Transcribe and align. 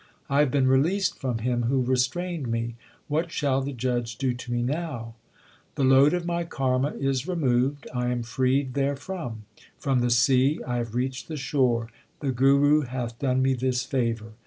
I 0.31 0.39
have 0.39 0.49
been 0.49 0.65
released 0.65 1.19
from 1.19 1.37
him 1.37 1.61
who 1.69 1.83
restrained 1.83 2.47
me; 2.47 2.73
what 3.07 3.31
shall 3.31 3.61
the 3.61 3.71
judge 3.71 4.15
do 4.17 4.33
to 4.33 4.51
me 4.51 4.63
now? 4.63 5.13
The 5.75 5.83
load 5.83 6.15
of 6.15 6.25
my 6.25 6.43
karma 6.43 6.93
is 6.97 7.27
removed; 7.27 7.87
I 7.93 8.07
am 8.07 8.23
freed 8.23 8.73
therefrom. 8.73 9.43
From 9.77 9.99
the 9.99 10.09
sea 10.09 10.59
I 10.65 10.77
have 10.77 10.95
reached 10.95 11.27
the 11.27 11.37
shore; 11.37 11.87
the 12.19 12.31
Guru 12.31 12.81
hath 12.81 13.19
done 13.19 13.43
me 13.43 13.53
this 13.53 13.83
favour. 13.83 14.33